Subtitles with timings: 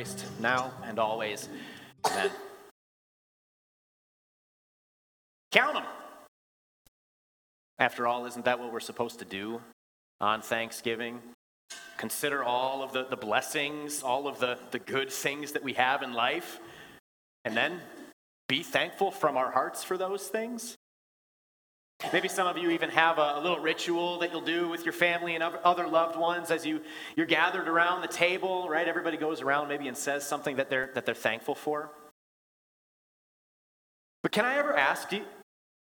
[0.00, 1.50] Christ, now and always.
[2.06, 2.30] Amen.
[5.52, 5.84] Count them.
[7.78, 9.60] After all, isn't that what we're supposed to do
[10.18, 11.20] on Thanksgiving?
[11.98, 16.02] Consider all of the, the blessings, all of the, the good things that we have
[16.02, 16.60] in life,
[17.44, 17.78] and then
[18.48, 20.76] be thankful from our hearts for those things?
[22.12, 24.92] Maybe some of you even have a, a, little ritual that you'll do with your
[24.92, 26.80] family and other loved ones as you,
[27.14, 28.88] you're gathered around the table, right?
[28.88, 31.90] Everybody goes around maybe and says something that they're, that they're thankful for.
[34.22, 35.24] But can I ever ask, do you,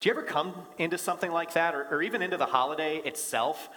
[0.01, 3.69] do you ever come into something like that, or, or even into the holiday itself,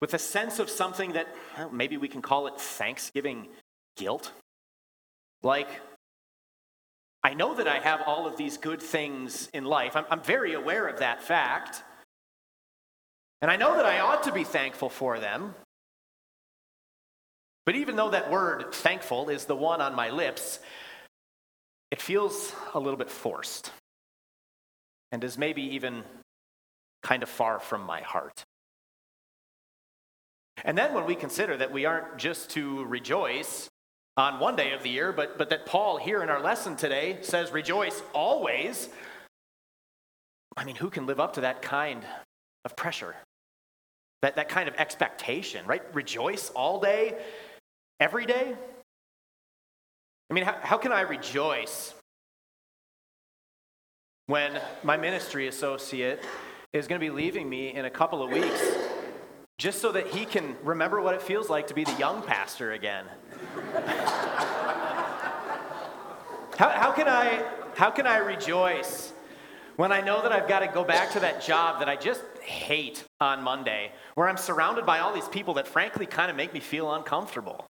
[0.00, 3.48] with a sense of something that well, maybe we can call it Thanksgiving
[3.96, 4.32] guilt?
[5.42, 5.68] Like,
[7.22, 9.94] I know that I have all of these good things in life.
[9.94, 11.82] I'm, I'm, very aware of that fact.
[13.42, 15.54] And I know that I ought to be thankful for them.
[17.66, 20.60] But even though that word thankful is the one on my lips,
[21.90, 23.70] it feels a little bit forced
[25.12, 26.04] and is maybe even
[27.02, 28.44] kind of far from my heart.
[30.64, 33.68] And then when we consider that we aren't just to rejoice
[34.16, 37.18] on one day of the year, but, but that Paul here in our lesson today
[37.22, 38.88] says, rejoice always.
[40.56, 42.04] I mean, who can live up to that kind
[42.64, 43.14] of pressure?
[44.22, 45.82] That, that kind of expectation, right?
[45.94, 47.16] Rejoice all day,
[48.00, 48.54] every day?
[50.30, 51.94] I mean, how, how can I rejoice
[54.26, 56.20] when my ministry associate
[56.72, 58.62] is going to be leaving me in a couple of weeks
[59.58, 62.72] just so that he can remember what it feels like to be the young pastor
[62.72, 63.06] again?
[66.60, 67.42] how, how, can I,
[67.74, 69.14] how can I rejoice
[69.76, 72.22] when I know that I've got to go back to that job that I just
[72.42, 76.52] hate on Monday, where I'm surrounded by all these people that frankly kind of make
[76.52, 77.64] me feel uncomfortable?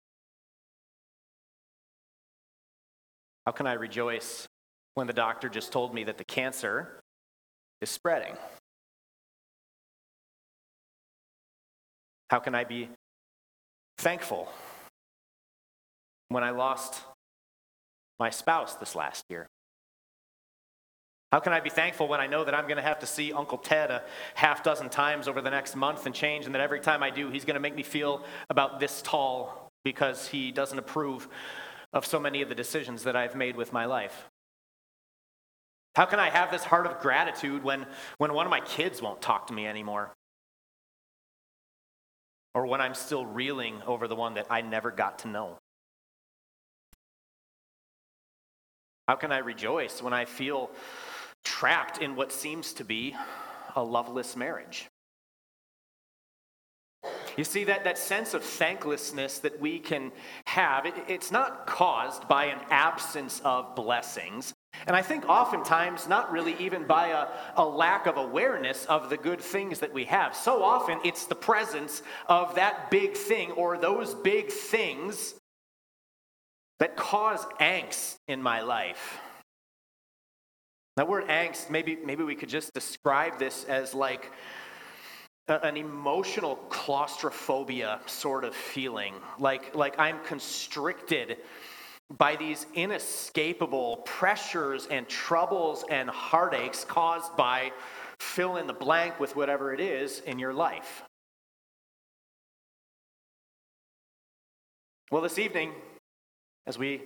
[3.45, 4.47] How can I rejoice
[4.95, 6.99] when the doctor just told me that the cancer
[7.83, 8.37] is spreading?
[12.31, 12.89] How can I be
[13.99, 14.51] thankful
[16.31, 17.03] when I lost
[18.19, 19.47] my spouse this last year?
[21.31, 23.33] How can I be thankful when I know that I'm going to have to see
[23.33, 24.03] Uncle Ted a
[24.34, 27.29] half dozen times over the next month and change, and that every time I do,
[27.29, 31.29] he's going to make me feel about this tall because he doesn't approve
[31.93, 34.29] of so many of the decisions that I've made with my life?
[35.95, 37.87] How can I have this heart of gratitude when,
[38.19, 40.12] when one of my kids won't talk to me anymore?
[42.55, 45.59] Or when I'm still reeling over the one that I never got to know?
[49.09, 50.71] How can I rejoice when I feel
[51.43, 53.17] trapped in what seems to be
[53.75, 54.87] a loveless marriage?
[57.35, 60.13] You see, that, that sense of thanklessness that we can
[60.47, 64.53] have, it, it's not caused by an absence of blessings.
[64.87, 69.17] And I think oftentimes, not really even by a, a lack of awareness of the
[69.17, 70.37] good things that we have.
[70.37, 75.38] So often, it's the presence of that big thing or those big things
[76.81, 79.19] that cause angst in my life.
[80.97, 84.33] That word angst, maybe, maybe we could just describe this as like
[85.49, 91.38] a, an emotional claustrophobia sort of feeling, like, like I'm constricted
[92.17, 97.71] by these inescapable pressures and troubles and heartaches caused by
[98.19, 101.03] fill in the blank with whatever it is in your life.
[105.11, 105.72] Well, this evening,
[106.67, 107.03] as we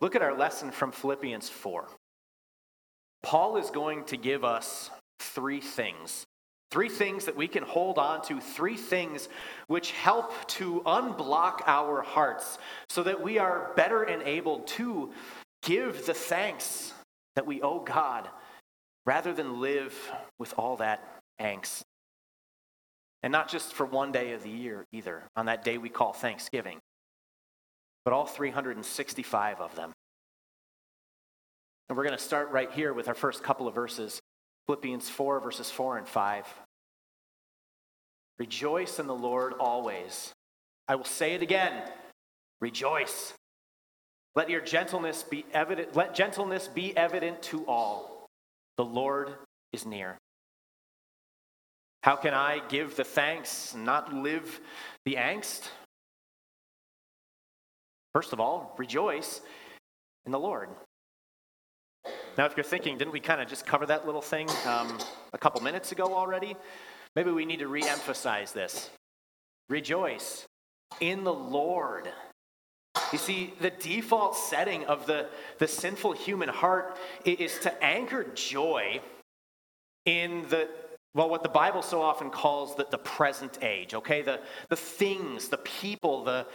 [0.00, 1.88] look at our lesson from Philippians 4,
[3.22, 6.24] Paul is going to give us three things.
[6.70, 9.28] Three things that we can hold on to, three things
[9.68, 12.58] which help to unblock our hearts
[12.88, 15.12] so that we are better enabled to
[15.62, 16.92] give the thanks
[17.36, 18.28] that we owe God
[19.04, 19.94] rather than live
[20.38, 21.04] with all that
[21.40, 21.82] angst.
[23.22, 26.12] And not just for one day of the year either, on that day we call
[26.12, 26.80] Thanksgiving
[28.06, 29.90] but all 365 of them.
[31.88, 34.20] And we're going to start right here with our first couple of verses
[34.66, 36.46] Philippians 4, verses 4 and 5.
[38.38, 40.32] Rejoice in the Lord always.
[40.86, 41.72] I will say it again
[42.60, 43.34] rejoice.
[44.36, 48.28] Let your gentleness be evident, let gentleness be evident to all.
[48.76, 49.34] The Lord
[49.72, 50.16] is near.
[52.04, 54.60] How can I give the thanks and not live
[55.04, 55.68] the angst?
[58.16, 59.42] First of all, rejoice
[60.24, 60.70] in the Lord.
[62.38, 64.96] Now, if you're thinking, didn't we kind of just cover that little thing um,
[65.34, 66.56] a couple minutes ago already?
[67.14, 68.88] Maybe we need to re emphasize this.
[69.68, 70.46] Rejoice
[70.98, 72.08] in the Lord.
[73.12, 75.26] You see, the default setting of the,
[75.58, 76.96] the sinful human heart
[77.26, 79.02] is to anchor joy
[80.06, 80.70] in the,
[81.14, 84.22] well, what the Bible so often calls the, the present age, okay?
[84.22, 84.40] The,
[84.70, 86.46] the things, the people, the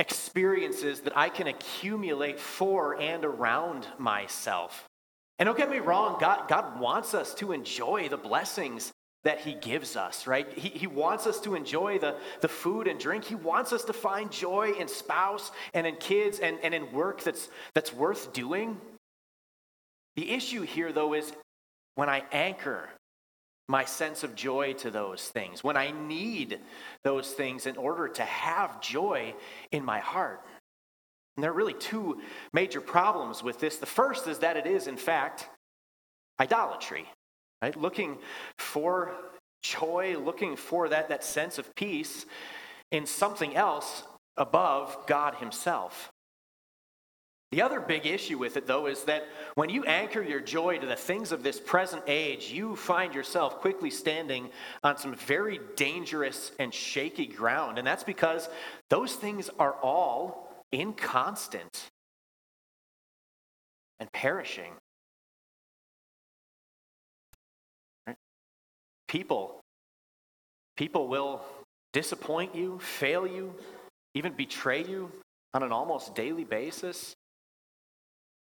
[0.00, 4.88] experiences that I can accumulate for and around myself.
[5.38, 8.92] And don't get me wrong, God, God wants us to enjoy the blessings
[9.24, 10.50] that he gives us, right?
[10.54, 13.24] He, he wants us to enjoy the, the food and drink.
[13.24, 17.22] He wants us to find joy in spouse and in kids and, and in work
[17.22, 18.80] that's, that's worth doing.
[20.16, 21.30] The issue here, though, is
[21.96, 22.88] when I anchor
[23.70, 26.58] my sense of joy to those things, when I need
[27.04, 29.34] those things in order to have joy
[29.72, 30.44] in my heart.
[31.36, 32.20] And there are really two
[32.52, 33.76] major problems with this.
[33.76, 35.48] The first is that it is, in fact,
[36.38, 37.06] idolatry
[37.62, 37.76] right?
[37.76, 38.18] Looking
[38.58, 39.12] for
[39.62, 42.26] joy, looking for that, that sense of peace
[42.90, 44.04] in something else
[44.36, 46.10] above God Himself.
[47.52, 49.26] The other big issue with it, though, is that
[49.56, 53.60] when you anchor your joy to the things of this present age, you find yourself
[53.60, 54.50] quickly standing
[54.84, 57.78] on some very dangerous and shaky ground.
[57.78, 58.48] And that's because
[58.88, 61.90] those things are all inconstant
[63.98, 64.72] and perishing.
[69.08, 69.60] People,
[70.76, 71.42] people will
[71.92, 73.52] disappoint you, fail you,
[74.14, 75.10] even betray you
[75.52, 77.16] on an almost daily basis.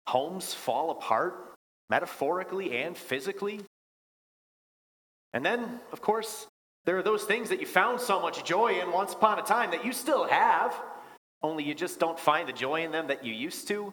[0.07, 1.55] Homes fall apart,
[1.89, 3.61] metaphorically and physically.
[5.33, 6.47] And then, of course,
[6.85, 9.71] there are those things that you found so much joy in once upon a time
[9.71, 10.75] that you still have,
[11.41, 13.91] only you just don't find the joy in them that you used to.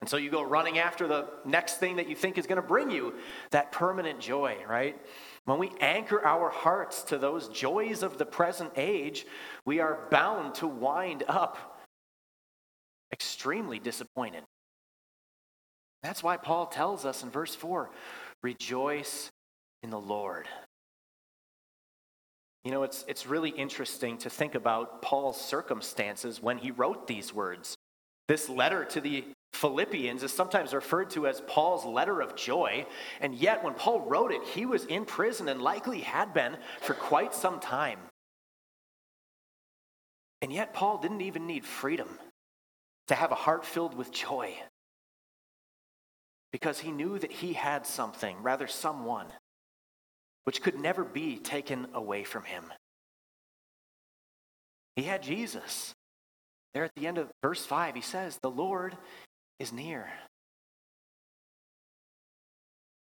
[0.00, 2.66] And so you go running after the next thing that you think is going to
[2.66, 3.14] bring you
[3.50, 4.96] that permanent joy, right?
[5.44, 9.26] When we anchor our hearts to those joys of the present age,
[9.64, 11.80] we are bound to wind up
[13.12, 14.44] extremely disappointed.
[16.02, 17.90] That's why Paul tells us in verse 4
[18.42, 19.30] rejoice
[19.82, 20.46] in the Lord.
[22.64, 27.32] You know, it's, it's really interesting to think about Paul's circumstances when he wrote these
[27.32, 27.74] words.
[28.28, 29.24] This letter to the
[29.54, 32.86] Philippians is sometimes referred to as Paul's letter of joy,
[33.20, 36.94] and yet when Paul wrote it, he was in prison and likely had been for
[36.94, 37.98] quite some time.
[40.42, 42.08] And yet, Paul didn't even need freedom
[43.08, 44.54] to have a heart filled with joy
[46.52, 49.26] because he knew that he had something, rather, someone,
[50.44, 52.64] which could never be taken away from him.
[54.96, 55.94] He had Jesus.
[56.74, 58.96] There at the end of verse 5, he says, The Lord
[59.58, 60.10] is near.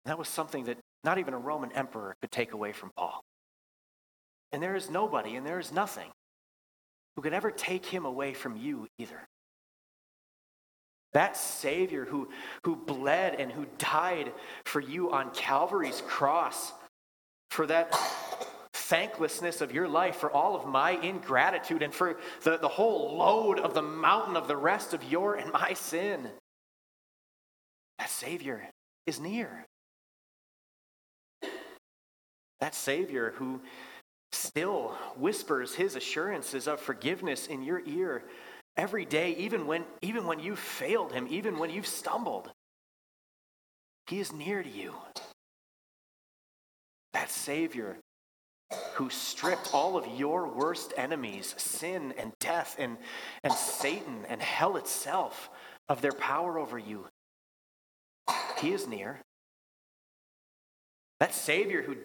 [0.04, 3.22] That was something that not even a Roman emperor could take away from Paul.
[4.52, 6.10] And there is nobody and there is nothing
[7.16, 9.26] who could ever take him away from you either.
[11.12, 12.28] That Savior who,
[12.64, 14.32] who bled and who died
[14.64, 16.72] for you on Calvary's cross,
[17.50, 17.94] for that
[18.72, 23.60] thanklessness of your life, for all of my ingratitude, and for the, the whole load
[23.60, 26.28] of the mountain of the rest of your and my sin.
[27.98, 28.68] That Savior
[29.06, 29.66] is near.
[32.60, 33.60] That Savior who
[34.32, 38.24] still whispers his assurances of forgiveness in your ear
[38.76, 42.50] every day, even when, even when you've failed him, even when you've stumbled.
[44.08, 44.94] He is near to you.
[47.12, 47.98] That Savior
[48.94, 52.96] who stripped all of your worst enemies, sin and death and,
[53.42, 55.50] and Satan and hell itself,
[55.88, 57.06] of their power over you.
[58.58, 59.20] He is near.
[61.20, 61.96] That Savior who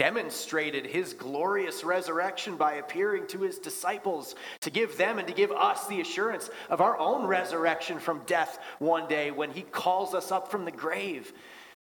[0.00, 5.52] demonstrated his glorious resurrection by appearing to his disciples to give them and to give
[5.52, 10.32] us the assurance of our own resurrection from death one day when he calls us
[10.32, 11.34] up from the grave.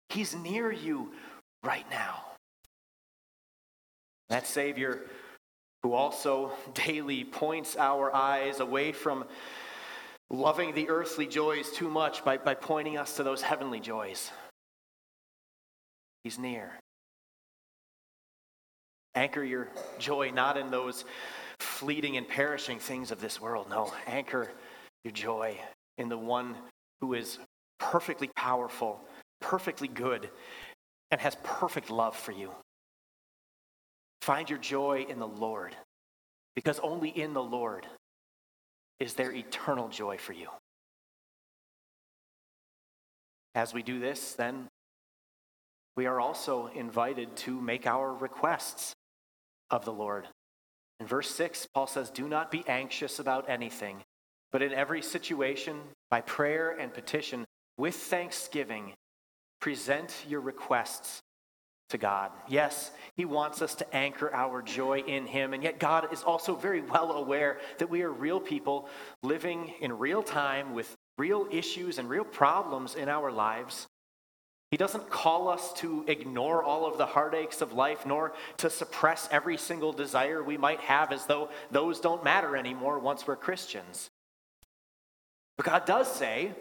[0.09, 1.11] He's near you
[1.63, 2.23] right now.
[4.29, 5.01] That Savior
[5.81, 9.25] who also daily points our eyes away from
[10.29, 14.29] loving the earthly joys too much by, by pointing us to those heavenly joys.
[16.23, 16.73] He's near.
[19.15, 21.05] Anchor your joy not in those
[21.59, 23.69] fleeting and perishing things of this world.
[23.69, 24.51] No, anchor
[25.03, 25.57] your joy
[25.97, 26.55] in the one
[27.01, 27.37] who is
[27.79, 28.99] perfectly powerful,
[29.39, 30.29] perfectly good,
[31.11, 32.51] and has perfect love for you.
[34.21, 35.75] Find your joy in the Lord,
[36.55, 37.85] because only in the Lord
[38.99, 40.47] is there eternal joy for you.
[43.53, 44.67] As we do this, then
[45.95, 48.93] we are also invited to make our requests
[49.73, 50.27] of the Lord.
[50.99, 54.03] In verse 6, Paul says, Do not be anxious about anything,
[54.51, 57.43] but in every situation, by prayer and petition,
[57.75, 58.93] with thanksgiving,
[59.59, 61.21] present your requests
[61.89, 62.29] to God.
[62.47, 66.55] Yes, He wants us to anchor our joy in Him, and yet God is also
[66.55, 68.87] very well aware that we are real people
[69.23, 73.87] living in real time with real issues and real problems in our lives.
[74.73, 79.29] He doesn't call us to ignore all of the heartaches of life, nor to suppress
[79.31, 84.09] every single desire we might have as though those don't matter anymore once we're Christians.
[85.57, 86.53] But God does say,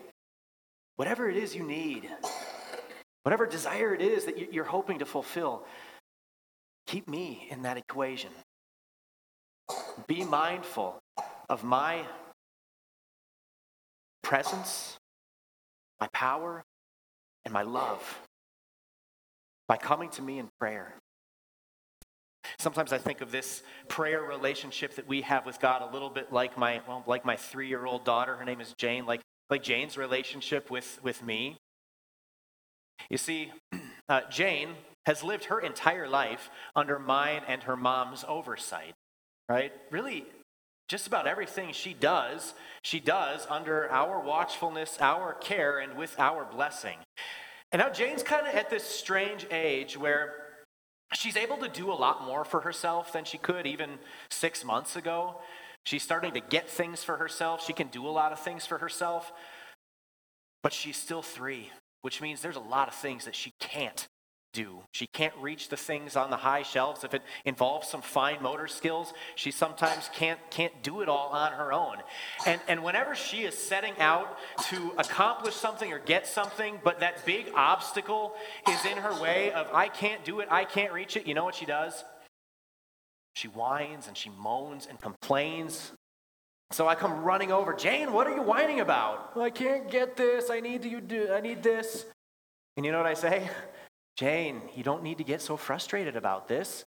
[0.96, 2.06] whatever it is you need,
[3.22, 5.64] whatever desire it is that you're hoping to fulfill,
[6.86, 8.32] keep me in that equation.
[10.06, 11.00] Be mindful
[11.48, 12.02] of my
[14.22, 14.98] presence,
[15.98, 16.62] my power,
[17.44, 18.20] and my love
[19.68, 20.94] by coming to me in prayer.
[22.58, 26.32] Sometimes I think of this prayer relationship that we have with God a little bit
[26.32, 28.36] like my well, like my three-year-old daughter.
[28.36, 29.06] Her name is Jane.
[29.06, 31.56] Like like Jane's relationship with with me.
[33.08, 33.52] You see,
[34.08, 34.70] uh, Jane
[35.06, 38.94] has lived her entire life under mine and her mom's oversight.
[39.48, 39.72] Right?
[39.90, 40.26] Really,
[40.92, 46.44] just about everything she does, she does under our watchfulness, our care, and with our
[46.44, 46.98] blessing.
[47.72, 50.34] And now Jane's kind of at this strange age where
[51.14, 53.92] she's able to do a lot more for herself than she could even
[54.30, 55.40] six months ago.
[55.86, 57.64] She's starting to get things for herself.
[57.64, 59.32] She can do a lot of things for herself.
[60.62, 61.70] But she's still three,
[62.02, 64.06] which means there's a lot of things that she can't
[64.52, 64.80] do.
[64.92, 67.04] She can't reach the things on the high shelves.
[67.04, 71.52] If it involves some fine motor skills, she sometimes can't, can't do it all on
[71.52, 71.96] her own.
[72.46, 77.24] And, and whenever she is setting out to accomplish something or get something, but that
[77.24, 78.34] big obstacle
[78.68, 81.44] is in her way of, I can't do it, I can't reach it, you know
[81.44, 82.04] what she does?
[83.34, 85.92] She whines and she moans and complains.
[86.70, 89.32] So I come running over, Jane, what are you whining about?
[89.36, 90.50] I can't get this.
[90.50, 92.06] I need you do I need this.
[92.76, 93.48] And you know what I say?
[94.16, 96.84] Jane, you don't need to get so frustrated about this.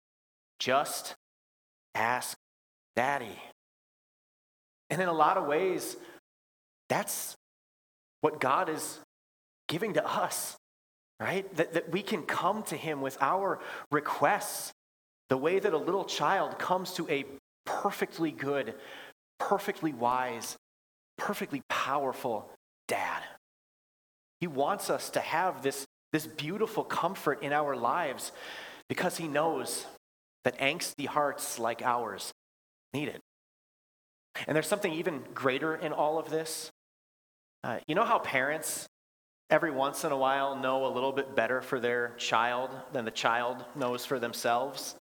[0.59, 1.15] Just
[1.95, 2.37] ask
[2.95, 3.39] daddy.
[4.89, 5.97] And in a lot of ways,
[6.89, 7.35] that's
[8.21, 8.99] what God is
[9.67, 10.55] giving to us,
[11.19, 11.53] right?
[11.55, 13.59] That, that we can come to Him with our
[13.91, 14.71] requests
[15.29, 17.25] the way that a little child comes to a
[17.65, 18.75] perfectly good,
[19.39, 20.57] perfectly wise,
[21.17, 22.49] perfectly powerful
[22.87, 23.23] dad.
[24.39, 28.31] He wants us to have this this beautiful comfort in our lives
[28.87, 29.85] because he knows
[30.45, 32.31] that angsty hearts like ours
[32.93, 33.19] need it.
[34.47, 36.71] And there's something even greater in all of this.
[37.63, 38.87] Uh, you know how parents
[39.49, 43.11] every once in a while know a little bit better for their child than the
[43.11, 44.95] child knows for themselves?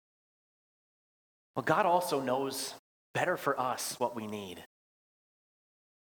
[1.57, 2.75] Well, God also knows
[3.15, 4.63] better for us what we need.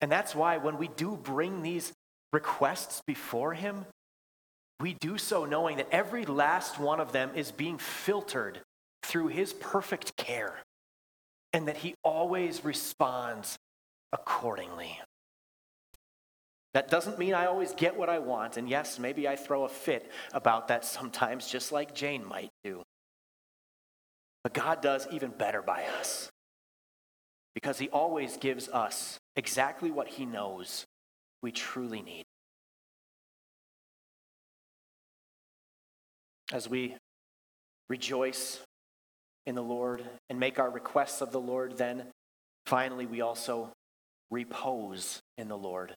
[0.00, 1.92] And that's why when we do bring these
[2.32, 3.86] requests before Him,
[4.80, 8.60] we do so knowing that every last one of them is being filtered
[9.02, 10.58] through his perfect care
[11.52, 13.56] and that he always responds
[14.12, 15.00] accordingly.
[16.74, 19.68] That doesn't mean I always get what I want, and yes, maybe I throw a
[19.68, 22.82] fit about that sometimes, just like Jane might do.
[24.44, 26.28] But God does even better by us
[27.54, 30.84] because he always gives us exactly what he knows
[31.42, 32.25] we truly need.
[36.52, 36.94] As we
[37.88, 38.60] rejoice
[39.46, 42.04] in the Lord and make our requests of the Lord, then
[42.66, 43.70] finally we also
[44.30, 45.94] repose in the Lord.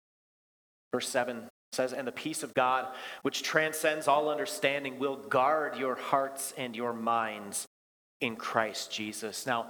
[0.93, 2.87] Verse 7 says, And the peace of God,
[3.21, 7.65] which transcends all understanding, will guard your hearts and your minds
[8.21, 9.45] in Christ Jesus.
[9.45, 9.69] Now,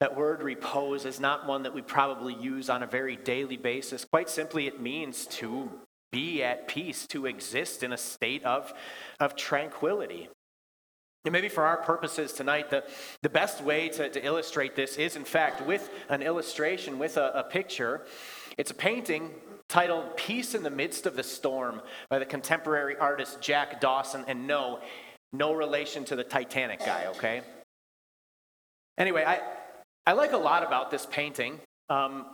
[0.00, 4.04] that word repose is not one that we probably use on a very daily basis.
[4.04, 5.70] Quite simply, it means to
[6.16, 8.72] be at peace, to exist in a state of,
[9.20, 10.30] of tranquility.
[11.26, 12.84] And maybe for our purposes tonight, the,
[13.22, 17.32] the best way to, to illustrate this is, in fact, with an illustration, with a,
[17.34, 18.06] a picture.
[18.56, 19.34] It's a painting
[19.68, 24.24] titled Peace in the Midst of the Storm by the contemporary artist Jack Dawson.
[24.26, 24.80] And no,
[25.34, 27.42] no relation to the Titanic guy, okay?
[28.96, 29.40] Anyway, I,
[30.06, 31.60] I like a lot about this painting.
[31.90, 32.24] Um,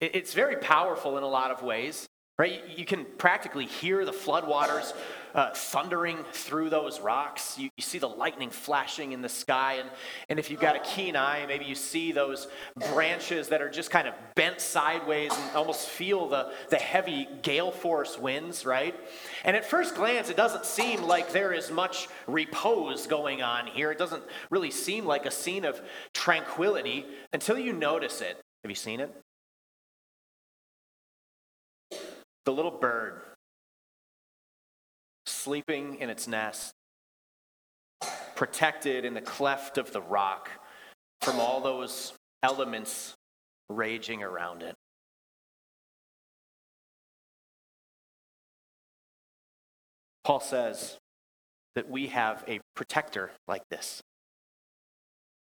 [0.00, 2.06] it, it's very powerful in a lot of ways.
[2.38, 2.62] Right?
[2.76, 4.92] You can practically hear the floodwaters
[5.36, 7.58] uh, thundering through those rocks.
[7.58, 9.74] You, you, see the lightning flashing in the sky.
[9.74, 9.90] And,
[10.30, 12.48] and if you've got a keen eye, maybe you see those
[12.92, 17.70] branches that are just kind of bent sideways and almost feel the, the heavy gale
[17.70, 18.94] force winds, right?
[19.44, 23.90] And at first glance, it doesn't seem like there is much repose going on here.
[23.92, 25.80] It doesn't really seem like a scene of
[26.14, 28.40] tranquility until you notice it.
[28.64, 29.14] Have you seen it?
[32.46, 33.20] The little bird
[35.26, 36.72] sleeping in its nest,
[38.36, 40.48] protected in the cleft of the rock
[41.20, 43.14] from all those elements
[43.68, 44.74] raging around it.
[50.24, 50.98] Paul says
[51.74, 54.02] that we have a protector like this.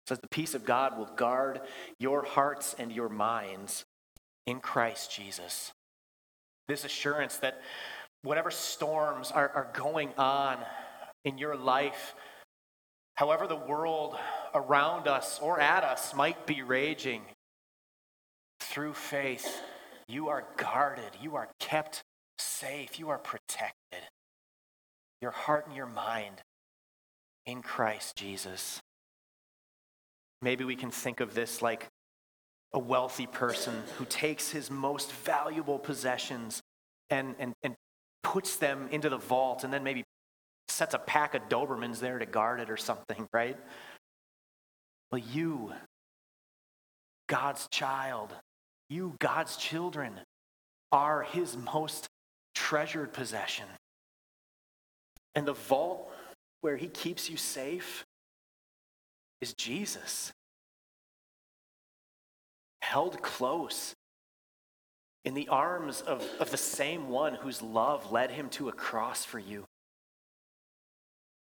[0.06, 1.60] Says the peace of God will guard
[1.98, 3.84] your hearts and your minds
[4.46, 5.72] in Christ Jesus.
[6.70, 7.60] This assurance that
[8.22, 10.58] whatever storms are, are going on
[11.24, 12.14] in your life,
[13.16, 14.16] however the world
[14.54, 17.22] around us or at us might be raging,
[18.60, 19.62] through faith,
[20.06, 22.02] you are guarded, you are kept
[22.38, 24.04] safe, you are protected.
[25.20, 26.40] Your heart and your mind
[27.46, 28.78] in Christ Jesus.
[30.40, 31.88] Maybe we can think of this like
[32.72, 36.62] a wealthy person who takes his most valuable possessions
[37.08, 37.74] and, and, and
[38.22, 40.04] puts them into the vault and then maybe
[40.68, 43.56] sets a pack of Dobermans there to guard it or something, right?
[45.10, 45.72] Well, you,
[47.28, 48.32] God's child,
[48.88, 50.20] you, God's children,
[50.92, 52.06] are his most
[52.54, 53.66] treasured possession.
[55.34, 56.12] And the vault
[56.60, 58.04] where he keeps you safe
[59.40, 60.32] is Jesus
[62.90, 63.94] held close
[65.24, 69.24] in the arms of, of the same one whose love led him to a cross
[69.24, 69.64] for you,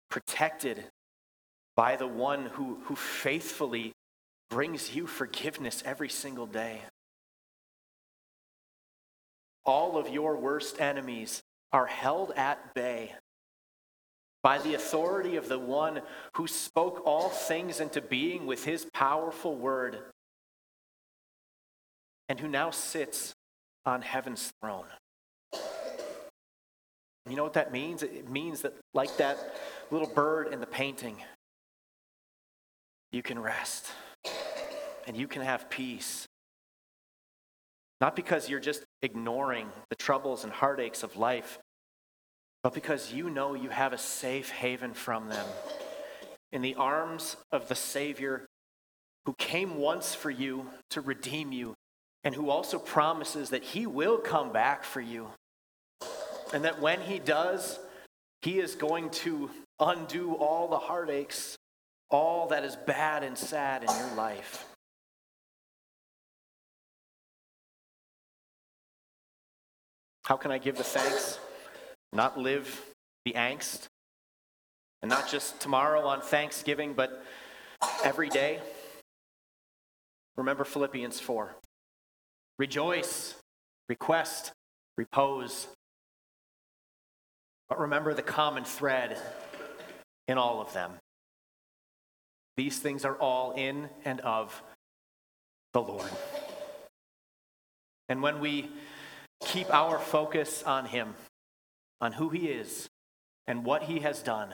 [0.09, 0.83] protected
[1.77, 3.93] by the one who, who faithfully
[4.49, 6.81] brings you forgiveness every single day.
[9.63, 11.41] All of your worst enemies
[11.71, 13.13] are held at bay
[14.43, 16.01] by the authority of the one
[16.33, 19.99] who spoke all things into being with his powerful word
[22.29, 23.33] and who now sits
[23.85, 24.85] on heaven's throne.
[27.27, 28.01] You know what that means?
[28.03, 29.37] It means that, like that
[29.91, 31.17] little bird in the painting,
[33.11, 33.87] you can rest
[35.07, 36.27] and you can have peace.
[37.99, 41.59] Not because you're just ignoring the troubles and heartaches of life,
[42.63, 45.45] but because you know you have a safe haven from them
[46.51, 48.45] in the arms of the Savior
[49.25, 51.75] who came once for you to redeem you
[52.23, 55.27] and who also promises that he will come back for you.
[56.53, 57.79] And that when he does,
[58.41, 61.57] he is going to undo all the heartaches,
[62.09, 64.65] all that is bad and sad in your life.
[70.25, 71.39] How can I give the thanks?
[72.13, 72.81] Not live
[73.25, 73.87] the angst.
[75.01, 77.23] And not just tomorrow on Thanksgiving, but
[78.03, 78.59] every day.
[80.35, 81.55] Remember Philippians 4.
[82.59, 83.35] Rejoice,
[83.87, 84.51] request,
[84.97, 85.67] repose.
[87.69, 89.17] But remember the common thread
[90.27, 90.91] in all of them.
[92.57, 94.61] These things are all in and of
[95.71, 96.11] the Lord.
[98.09, 98.69] And when we
[99.39, 101.15] keep our focus on Him,
[102.01, 102.89] on who He is,
[103.47, 104.53] and what He has done,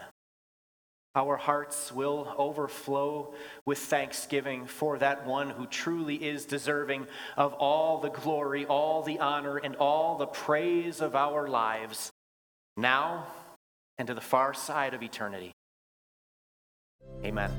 [1.16, 3.34] our hearts will overflow
[3.66, 9.20] with thanksgiving for that one who truly is deserving of all the glory, all the
[9.20, 12.12] honor, and all the praise of our lives,
[12.76, 13.28] now
[13.98, 15.52] and to the far side of eternity.
[17.24, 17.50] Amen.